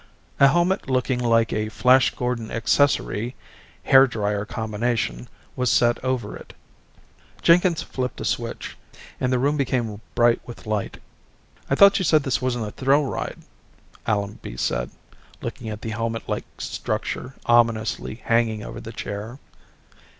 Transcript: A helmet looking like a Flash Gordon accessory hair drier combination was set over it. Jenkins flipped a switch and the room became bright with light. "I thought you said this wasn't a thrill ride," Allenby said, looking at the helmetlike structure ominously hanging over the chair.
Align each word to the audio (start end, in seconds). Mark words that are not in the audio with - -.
A 0.39 0.47
helmet 0.47 0.89
looking 0.89 1.19
like 1.19 1.53
a 1.53 1.69
Flash 1.69 2.15
Gordon 2.15 2.49
accessory 2.49 3.35
hair 3.83 4.07
drier 4.07 4.45
combination 4.45 5.27
was 5.55 5.69
set 5.71 6.03
over 6.03 6.35
it. 6.35 6.55
Jenkins 7.43 7.83
flipped 7.83 8.19
a 8.19 8.25
switch 8.25 8.75
and 9.19 9.31
the 9.31 9.37
room 9.37 9.57
became 9.57 10.01
bright 10.15 10.41
with 10.43 10.65
light. 10.65 10.97
"I 11.69 11.75
thought 11.75 11.99
you 11.99 12.03
said 12.03 12.23
this 12.23 12.41
wasn't 12.41 12.67
a 12.67 12.71
thrill 12.71 13.03
ride," 13.03 13.43
Allenby 14.07 14.57
said, 14.57 14.89
looking 15.39 15.69
at 15.69 15.83
the 15.83 15.91
helmetlike 15.91 16.45
structure 16.57 17.35
ominously 17.45 18.15
hanging 18.23 18.63
over 18.63 18.81
the 18.81 18.91
chair. 18.91 19.37